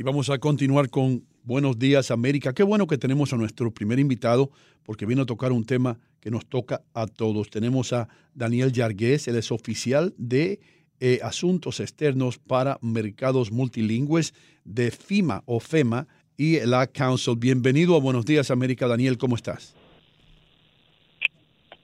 [0.00, 2.52] Y vamos a continuar con Buenos Días América.
[2.54, 4.48] Qué bueno que tenemos a nuestro primer invitado
[4.84, 7.50] porque viene a tocar un tema que nos toca a todos.
[7.50, 10.60] Tenemos a Daniel Yargués, él es oficial de
[11.00, 17.34] eh, Asuntos Externos para Mercados Multilingües de FIMA o FEMA y la Council.
[17.36, 18.86] Bienvenido a Buenos Días América.
[18.86, 19.74] Daniel, ¿cómo estás?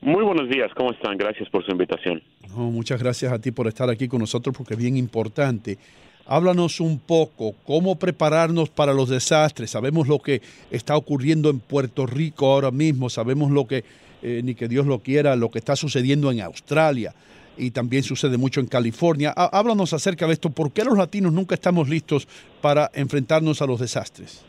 [0.00, 1.16] Muy buenos días, ¿cómo están?
[1.18, 2.22] Gracias por su invitación.
[2.50, 5.78] No, muchas gracias a ti por estar aquí con nosotros porque es bien importante.
[6.26, 9.70] Háblanos un poco cómo prepararnos para los desastres.
[9.70, 13.84] Sabemos lo que está ocurriendo en Puerto Rico ahora mismo, sabemos lo que,
[14.22, 17.14] eh, ni que Dios lo quiera, lo que está sucediendo en Australia
[17.58, 19.32] y también sucede mucho en California.
[19.36, 20.50] Há- Háblanos acerca de esto.
[20.50, 22.26] ¿Por qué los latinos nunca estamos listos
[22.62, 24.40] para enfrentarnos a los desastres?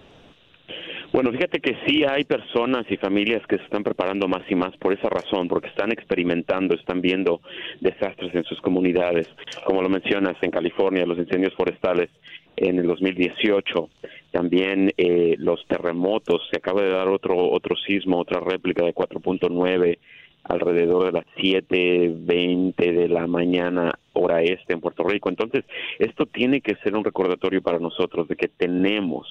[1.16, 4.76] Bueno, fíjate que sí hay personas y familias que se están preparando más y más
[4.76, 7.40] por esa razón, porque están experimentando, están viendo
[7.80, 9.26] desastres en sus comunidades.
[9.64, 12.10] Como lo mencionas, en California, los incendios forestales
[12.58, 13.90] en el 2018,
[14.32, 19.98] también eh, los terremotos, se acaba de dar otro, otro sismo, otra réplica de 4.9
[20.44, 25.30] alrededor de las 7.20 de la mañana hora este en Puerto Rico.
[25.30, 25.64] Entonces,
[25.98, 29.26] esto tiene que ser un recordatorio para nosotros de que tenemos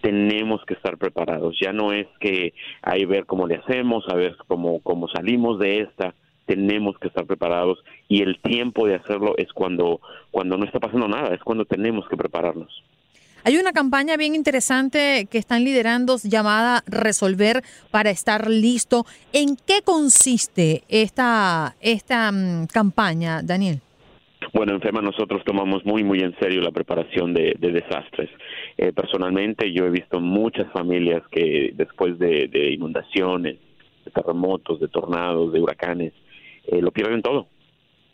[0.00, 1.56] tenemos que estar preparados.
[1.60, 2.52] Ya no es que
[2.82, 6.14] hay ver cómo le hacemos, a ver cómo, cómo salimos de esta.
[6.46, 7.78] Tenemos que estar preparados
[8.08, 10.00] y el tiempo de hacerlo es cuando,
[10.30, 12.82] cuando no está pasando nada, es cuando tenemos que prepararnos.
[13.42, 19.06] Hay una campaña bien interesante que están liderando llamada Resolver para estar listo.
[19.32, 23.80] ¿En qué consiste esta, esta mm, campaña, Daniel?
[24.52, 28.28] Bueno, en FEMA nosotros tomamos muy, muy en serio la preparación de, de desastres.
[28.82, 33.58] Eh, personalmente yo he visto muchas familias que después de, de inundaciones,
[34.06, 36.14] de terremotos, de tornados, de huracanes,
[36.66, 37.46] eh, lo pierden todo.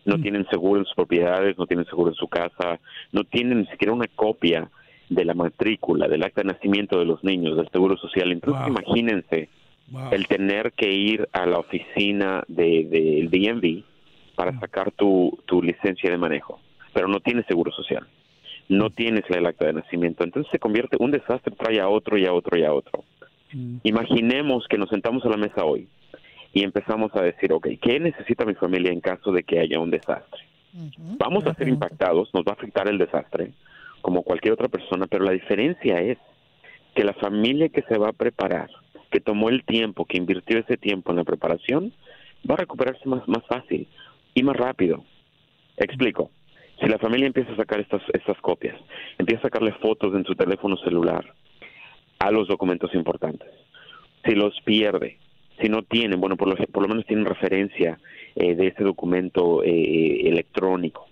[0.04, 2.80] No tienen seguro en sus propiedades, no tienen seguro en su casa,
[3.12, 4.68] no tienen ni siquiera una copia
[5.08, 8.32] de la matrícula, del acta de nacimiento de los niños, del seguro social.
[8.32, 8.70] Entonces Wow.
[8.76, 9.48] imagínense
[9.92, 10.08] Wow.
[10.10, 13.84] el tener que ir a la oficina del de, del DMV
[14.34, 16.58] para sacar tu, tu licencia de manejo,
[16.92, 18.04] pero no tienes seguro social,
[18.68, 22.26] no tienes el acta de nacimiento, entonces se convierte un desastre, trae a otro y
[22.26, 23.04] a otro y a otro.
[23.84, 25.88] Imaginemos que nos sentamos a la mesa hoy
[26.52, 29.90] y empezamos a decir, ok, ¿qué necesita mi familia en caso de que haya un
[29.90, 30.40] desastre?
[31.18, 33.52] Vamos a ser impactados, nos va a afectar el desastre,
[34.02, 36.18] como cualquier otra persona, pero la diferencia es
[36.94, 38.68] que la familia que se va a preparar,
[39.10, 41.92] que tomó el tiempo, que invirtió ese tiempo en la preparación,
[42.48, 43.86] va a recuperarse más, más fácil
[44.34, 45.04] y más rápido.
[45.76, 46.30] Explico.
[46.80, 48.76] Si la familia empieza a sacar estas, estas copias,
[49.18, 51.24] empieza a sacarle fotos en su teléfono celular
[52.18, 53.48] a los documentos importantes,
[54.24, 55.18] si los pierde,
[55.60, 57.98] si no tienen, bueno, por lo, por lo menos tienen referencia
[58.34, 61.06] eh, de ese documento eh, electrónico,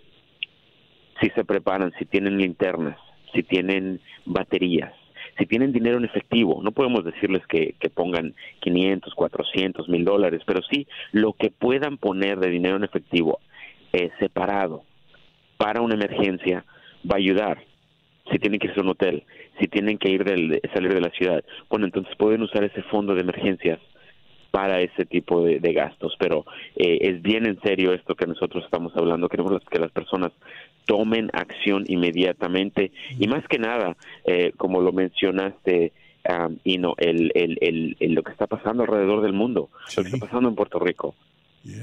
[1.21, 2.99] si se preparan, si tienen linternas,
[3.33, 4.93] si tienen baterías,
[5.39, 10.43] si tienen dinero en efectivo, no podemos decirles que, que pongan 500, 400, mil dólares,
[10.47, 13.41] pero sí lo que puedan poner de dinero en efectivo
[13.93, 14.85] eh, separado
[15.57, 16.65] para una emergencia
[17.09, 17.63] va a ayudar.
[18.31, 19.25] Si tienen que irse a un hotel,
[19.61, 23.15] si tienen que ir del, salir de la ciudad, bueno, entonces pueden usar ese fondo
[23.15, 23.79] de emergencias
[24.51, 26.15] para ese tipo de, de gastos.
[26.19, 26.45] Pero
[26.77, 29.29] eh, es bien en serio esto que nosotros estamos hablando.
[29.29, 30.33] Queremos que las personas
[30.87, 35.93] tomen acción inmediatamente y más que nada, eh, como lo mencionaste,
[36.29, 40.03] um, y no, el, el, el, el- lo que está pasando alrededor del mundo, lo
[40.03, 41.15] que está pasando en Puerto Rico.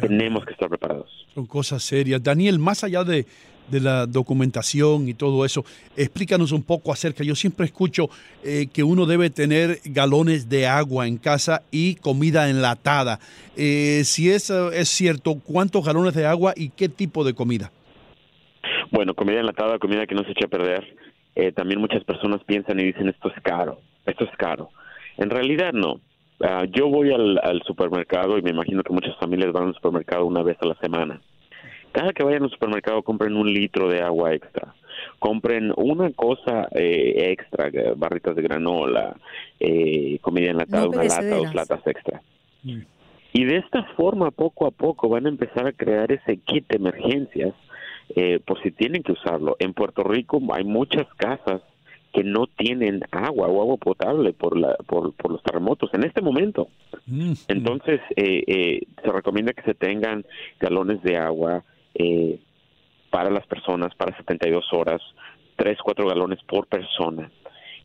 [0.01, 1.09] Tenemos que estar preparados.
[1.33, 2.21] Son cosas serias.
[2.21, 3.25] Daniel, más allá de,
[3.69, 7.23] de la documentación y todo eso, explícanos un poco acerca.
[7.23, 8.09] Yo siempre escucho
[8.43, 13.19] eh, que uno debe tener galones de agua en casa y comida enlatada.
[13.55, 17.71] Eh, si eso es cierto, ¿cuántos galones de agua y qué tipo de comida?
[18.91, 20.95] Bueno, comida enlatada, comida que no se eche a perder.
[21.35, 24.69] Eh, también muchas personas piensan y dicen esto es caro, esto es caro.
[25.17, 26.01] En realidad no.
[26.43, 30.25] Ah, yo voy al, al, supermercado y me imagino que muchas familias van al supermercado
[30.25, 31.21] una vez a la semana.
[31.91, 34.73] Cada que vayan al supermercado compren un litro de agua extra.
[35.19, 39.15] Compren una cosa eh, extra, barritas de granola,
[39.59, 42.21] eh, comida enlatada, una lata, dos latas extra.
[42.63, 42.81] Mm.
[43.33, 46.77] Y de esta forma, poco a poco, van a empezar a crear ese kit de
[46.77, 47.53] emergencias
[48.15, 49.55] eh, por si tienen que usarlo.
[49.59, 51.61] En Puerto Rico hay muchas casas
[52.13, 56.21] que no tienen agua o agua potable por, la, por, por los terremotos en este
[56.21, 56.67] momento.
[57.07, 57.33] Mm.
[57.47, 60.25] Entonces, eh, eh, se recomienda que se tengan
[60.59, 61.63] galones de agua
[61.95, 62.39] eh,
[63.09, 65.01] para las personas para 72 horas,
[65.55, 67.29] 3, 4 galones por persona.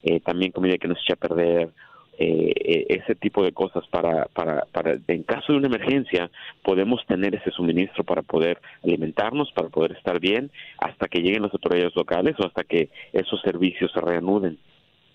[0.02, 1.70] Eh, también comida que no se echa a perder,
[2.18, 6.30] eh, eh, ese tipo de cosas para, para, para, en caso de una emergencia,
[6.62, 11.52] podemos tener ese suministro para poder alimentarnos, para poder estar bien, hasta que lleguen las
[11.52, 14.58] autoridades locales o hasta que esos servicios se reanuden.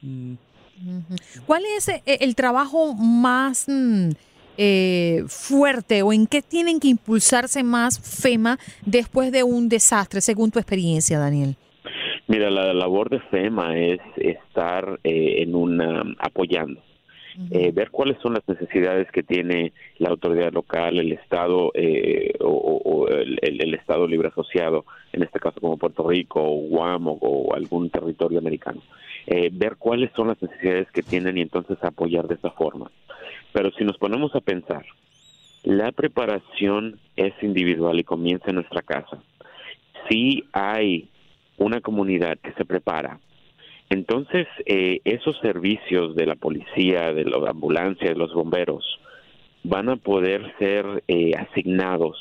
[0.01, 0.33] Mm.
[1.45, 4.09] ¿Cuál es eh, el trabajo más mm,
[4.57, 10.51] eh, fuerte o en qué tienen que impulsarse más FEMA después de un desastre, según
[10.51, 11.56] tu experiencia, Daniel?
[12.27, 16.81] Mira, la labor de FEMA es estar en una apoyando
[17.50, 23.07] eh, ver cuáles son las necesidades que tiene la autoridad local, el Estado eh, o,
[23.07, 28.39] el, Estado libre asociado, en este caso como Puerto Rico, o Guam o, algún territorio
[28.39, 28.81] americano.
[29.27, 32.91] Eh, ver cuáles son las necesidades que tienen y entonces apoyar de esa forma.
[33.53, 34.85] Pero si nos ponemos a pensar,
[35.63, 39.21] la preparación es individual y comienza en nuestra casa.
[40.09, 41.09] Si hay
[41.63, 43.19] una comunidad que se prepara
[43.92, 48.86] entonces, eh, esos servicios de la policía, de la ambulancia, de los bomberos,
[49.66, 52.18] van a poder ser eh, asignados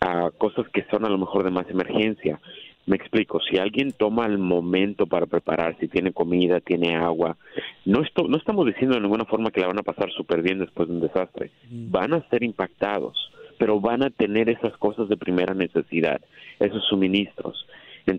[0.00, 2.38] a cosas que son a lo mejor de más emergencia.
[2.84, 7.38] Me explico, si alguien toma el momento para preparar, si tiene comida, tiene agua,
[7.86, 10.58] no, esto, no estamos diciendo de ninguna forma que la van a pasar súper bien
[10.58, 11.50] después de un desastre.
[11.70, 11.92] Mm.
[11.92, 13.16] Van a ser impactados,
[13.56, 16.20] pero van a tener esas cosas de primera necesidad,
[16.60, 17.63] esos suministros.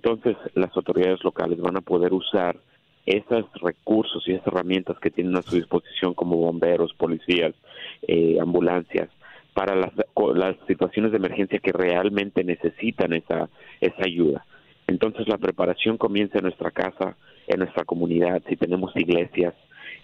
[0.05, 2.55] Entonces, las autoridades locales van a poder usar
[3.07, 7.55] esos recursos y esas herramientas que tienen a su disposición como bomberos, policías,
[8.07, 9.09] eh, ambulancias,
[9.55, 9.91] para las,
[10.67, 13.49] situaciones de emergencia que realmente necesitan esa,
[13.81, 14.45] esa ayuda.
[14.85, 17.17] Entonces la preparación comienza en nuestra casa,
[17.47, 19.55] en nuestra comunidad, si tenemos iglesias,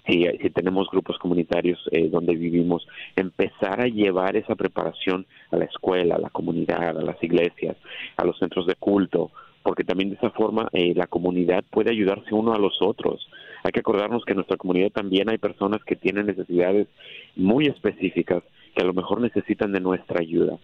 [0.08, 5.66] si, si tenemos grupos comunitarios eh, donde vivimos, empezar a llevar esa preparación a la
[5.66, 7.78] escuela, a la comunidad, a las iglesias,
[8.18, 9.30] a los centros de culto,
[9.64, 13.28] porque también de esa forma eh, la comunidad puede ayudarse uno a los otros.
[13.64, 16.88] Hay que acordarnos que en nuestra comunidad también hay personas que tienen necesidades
[17.36, 18.44] muy específicas
[18.76, 20.58] que a lo mejor necesitan de nuestra ayuda.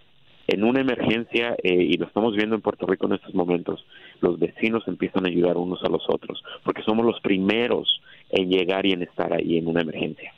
[0.48, 3.86] En una emergencia, eh, y lo estamos viendo en Puerto Rico en estos momentos,
[4.22, 8.86] los vecinos empiezan a ayudar unos a los otros, porque somos los primeros en llegar
[8.86, 10.34] y en estar ahí en una emergencia.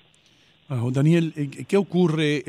[0.91, 2.43] Daniel, eh, ¿qué ocurre?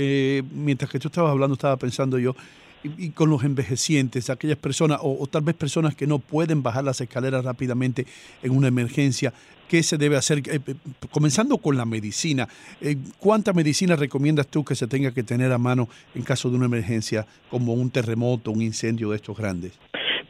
[0.53, 2.35] mientras que tú estabas hablando, estaba pensando yo,
[2.82, 7.00] y, con los envejecientes, aquellas personas o, tal vez personas que no pueden bajar las
[7.00, 8.06] escaleras rápidamente
[8.43, 9.32] en una emergencia,
[9.69, 10.38] ¿qué se debe hacer?
[10.38, 10.75] Eh, eh,
[11.11, 12.49] comenzando con la medicina,
[12.81, 16.57] eh, ¿cuánta medicina recomiendas tú que se tenga que tener a mano en caso de
[16.57, 19.78] una emergencia como un terremoto, un incendio de estos grandes?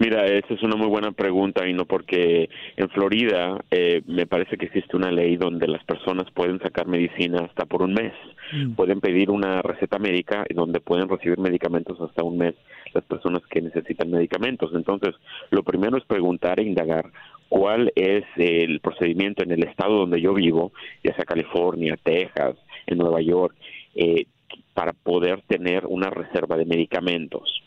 [0.00, 2.48] Mira, esa es una muy buena pregunta y no porque
[2.78, 7.40] en Florida eh, me parece que existe una ley donde las personas pueden sacar medicina
[7.40, 8.14] hasta por un mes.
[8.52, 8.72] Mm.
[8.72, 12.54] Pueden pedir una receta médica donde pueden recibir medicamentos hasta un mes
[12.92, 14.70] las personas que necesitan medicamentos.
[14.74, 15.14] Entonces,
[15.50, 17.10] lo primero es preguntar e indagar
[17.48, 20.72] cuál es el procedimiento en el estado donde yo vivo,
[21.04, 23.54] ya sea California, Texas, en Nueva York,
[23.94, 24.26] eh,
[24.74, 27.62] para poder tener una reserva de medicamentos.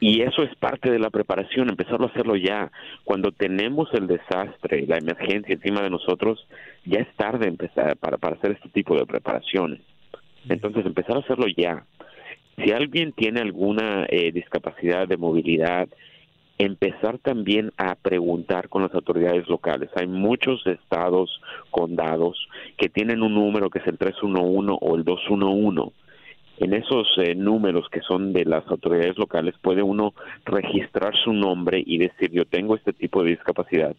[0.00, 2.70] Y eso es parte de la preparación, empezarlo a hacerlo ya.
[3.04, 6.46] Cuando tenemos el desastre, la emergencia encima de nosotros,
[6.84, 9.80] ya es tarde empezar para, para hacer este tipo de preparaciones.
[10.48, 11.84] Entonces, empezar a hacerlo ya.
[12.56, 15.88] Si alguien tiene alguna eh, discapacidad de movilidad,
[16.58, 19.90] empezar también a preguntar con las autoridades locales.
[19.94, 21.40] Hay muchos estados,
[21.70, 25.92] condados, que tienen un número que es el 311 o el 211
[26.58, 31.82] en esos eh, números que son de las autoridades locales puede uno registrar su nombre
[31.84, 33.94] y decir yo tengo este tipo de discapacidad.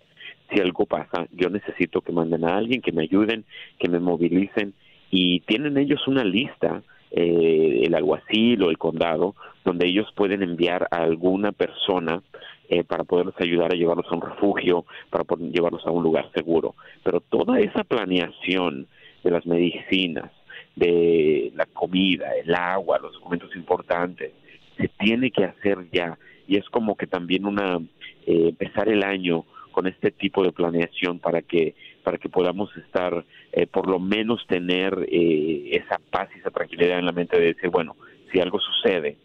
[0.49, 3.45] Si algo pasa, yo necesito que manden a alguien, que me ayuden,
[3.79, 4.73] que me movilicen
[5.11, 10.87] y tienen ellos una lista eh, el alguacil o el condado, donde ellos pueden enviar
[10.91, 12.21] a alguna persona
[12.69, 16.29] eh, para poderles ayudar a llevarlos a un refugio, para poder llevarlos a un lugar
[16.33, 16.75] seguro.
[17.03, 18.87] Pero toda esa planeación
[19.23, 20.31] de las medicinas,
[20.77, 24.31] de la comida, el agua, los documentos importantes,
[24.77, 26.17] se tiene que hacer ya.
[26.47, 27.77] Y es como que también una
[28.25, 33.25] eh, empezar el año con este tipo de planeación para que para que podamos estar
[33.51, 37.53] eh, por lo menos tener eh, esa paz y esa tranquilidad en la mente de
[37.53, 37.95] decir bueno
[38.31, 39.17] si algo sucede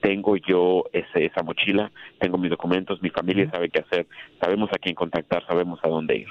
[0.00, 4.06] tengo yo ese, esa mochila, tengo mis documentos, mi familia sabe qué hacer,
[4.40, 6.28] sabemos a quién contactar, sabemos a dónde ir.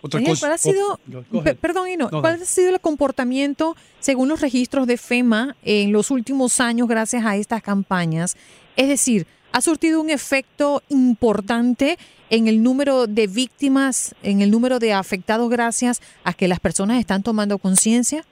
[0.00, 0.98] ¿Cuál ha sido,
[1.32, 6.58] oh, perdón, cuál ha sido el comportamiento según los registros de FEMA en los últimos
[6.60, 8.36] años gracias a estas campañas?
[8.76, 11.98] Es decir, ¿ha surtido un efecto importante
[12.30, 16.98] en el número de víctimas, en el número de afectados gracias a que las personas
[16.98, 18.24] están tomando conciencia?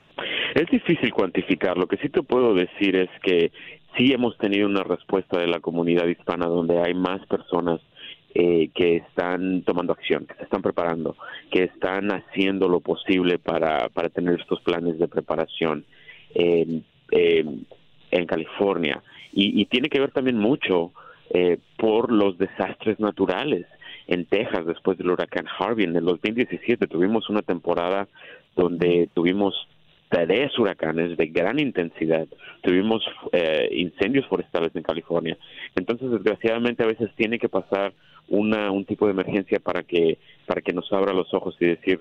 [0.54, 1.76] Es difícil cuantificar.
[1.76, 3.52] Lo que sí te puedo decir es que
[3.98, 7.80] sí hemos tenido una respuesta de la comunidad hispana donde hay más personas
[8.34, 11.16] eh, que están tomando acción, que se están preparando,
[11.50, 15.84] que están haciendo lo posible para, para tener estos planes de preparación
[16.34, 19.02] en, en, California.
[19.32, 20.92] Y, tiene que ver también mucho
[21.30, 23.66] eh, por los desastres naturales.
[24.06, 28.08] En Texas, después del huracán Harvey, en el 2017 tuvimos una temporada
[28.56, 29.54] donde tuvimos
[30.08, 32.26] tres huracanes de gran intensidad,
[32.62, 35.36] tuvimos eh, incendios forestales en California.
[35.76, 37.92] Entonces, desgraciadamente, a veces tiene que pasar
[38.28, 42.00] una, un tipo de emergencia para que, para que nos abra los ojos y decir,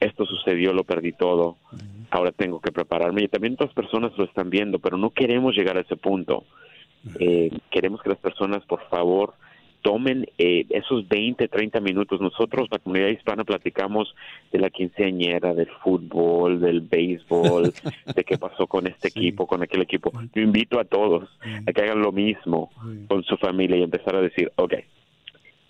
[0.00, 1.56] esto sucedió, lo perdí todo,
[2.10, 3.22] ahora tengo que prepararme.
[3.22, 6.44] Y también otras personas lo están viendo, pero no queremos llegar a ese punto.
[7.18, 9.34] Eh, queremos que las personas, por favor,
[9.84, 12.18] tomen eh, esos 20, 30 minutos.
[12.18, 14.14] Nosotros, la comunidad hispana, platicamos
[14.50, 17.70] de la quinceañera, del fútbol, del béisbol,
[18.16, 20.10] de qué pasó con este equipo, con aquel equipo.
[20.34, 21.28] Yo invito a todos
[21.66, 22.70] a que hagan lo mismo
[23.08, 24.72] con su familia y empezar a decir, ok,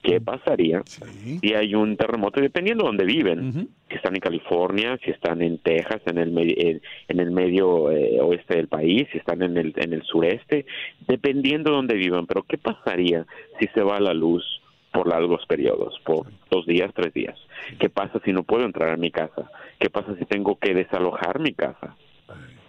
[0.04, 3.70] ¿Qué pasaría si hay un terremoto, dependiendo de dónde viven?
[3.88, 8.56] Si están en California, si están en Texas, en el, en el medio eh, oeste
[8.56, 10.66] del país, si están en el, en el sureste,
[11.08, 12.26] dependiendo de dónde vivan.
[12.26, 13.24] Pero ¿qué pasaría
[13.58, 14.44] si se va la luz
[14.92, 17.38] por largos periodos, por dos días, tres días?
[17.78, 19.50] ¿Qué pasa si no puedo entrar a mi casa?
[19.78, 21.96] ¿Qué pasa si tengo que desalojar mi casa?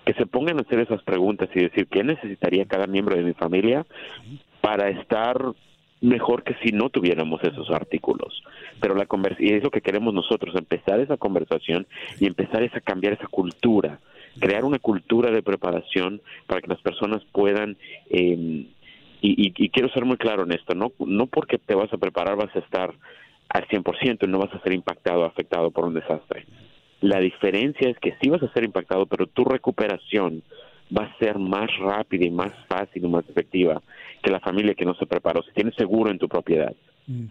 [0.06, 3.34] Que se pongan a hacer esas preguntas y decir, ¿qué necesitaría cada miembro de mi
[3.34, 3.86] familia
[4.62, 5.38] para estar
[6.02, 8.44] mejor que si no tuviéramos esos artículos.
[8.80, 9.08] Pero la
[9.40, 11.88] y es lo que queremos nosotros, empezar esa conversación
[12.20, 14.00] y empezar a cambiar esa cultura,
[14.40, 17.78] crear una cultura de preparación para que las personas puedan,
[18.10, 18.66] eh,
[19.22, 22.36] y, y, quiero ser muy claro en esto, no, no porque te vas a preparar
[22.36, 22.94] vas a estar
[23.50, 26.46] al 100% y no vas a ser impactado, afectado por un desastre.
[27.02, 30.44] La diferencia es que sí vas a ser impactado, pero tu recuperación
[30.96, 33.82] va a ser más rápida y más fácil y más efectiva
[34.24, 35.44] que la familia que no se preparó.
[35.44, 36.74] Si tienes seguro en tu propiedad,
[37.08, 37.26] mm.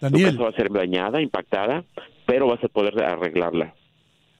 [0.00, 1.84] Daniel, tu va a ser dañada, impactada,
[2.26, 3.74] pero vas a poder arreglarla.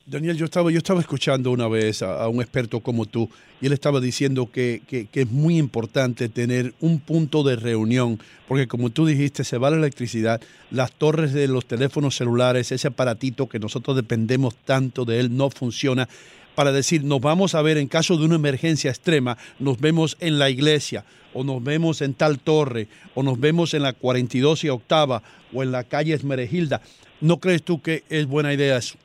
[0.07, 3.31] Daniel, yo estaba, yo estaba escuchando una vez a, un experto como tú
[3.63, 8.67] y él estaba diciendo que, que, es muy importante tener un punto de reunión, porque
[8.67, 13.49] como tú dijiste, se va la electricidad, las torres de los teléfonos celulares, ese aparatito
[13.49, 16.07] que nosotros dependemos tanto de él no funciona
[16.55, 20.39] para decir, nos vamos a ver en caso de una emergencia extrema, nos vemos en
[20.39, 24.69] la iglesia, o nos vemos en tal torre, o nos vemos en la 42 y
[24.69, 26.81] octava, o en la calle Esmerejilda.
[27.21, 28.97] ¿No crees tú que es buena idea eso?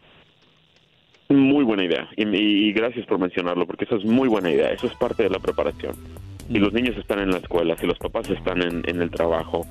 [1.30, 4.94] Muy buena idea, y, gracias por mencionarlo, porque eso es muy buena idea, eso es
[4.96, 5.94] parte de la preparación.
[6.48, 6.62] Si mm.
[6.62, 9.68] los niños están en la escuela, si los papás están en, en el trabajo,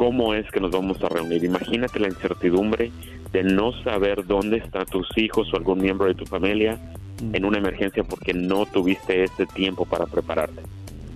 [0.00, 1.44] ¿cómo es que nos vamos a reunir?
[1.44, 2.90] Imagínate la incertidumbre
[3.32, 6.78] de no saber dónde están tus hijos o algún miembro de tu familia
[7.20, 7.34] Mm.
[7.34, 10.62] en una emergencia porque no tuviste ese tiempo para prepararte.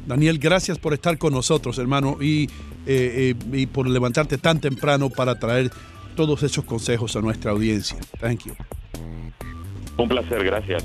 [0.06, 2.44] Daniel, gracias por estar con nosotros, hermano, y,
[2.86, 5.70] eh, eh, y por levantarte tan temprano para traer
[6.14, 7.96] todos esos consejos a nuestra audiencia.
[8.20, 8.54] Thank you.
[9.96, 10.84] Un placer, gracias.